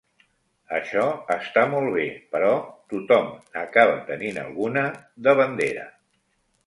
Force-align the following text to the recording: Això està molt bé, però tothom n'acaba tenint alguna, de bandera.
Això 0.77 1.03
està 1.35 1.65
molt 1.73 1.91
bé, 1.97 2.05
però 2.35 2.49
tothom 2.95 3.29
n'acaba 3.37 4.01
tenint 4.09 4.41
alguna, 4.47 4.87
de 5.29 5.37
bandera. 5.43 5.87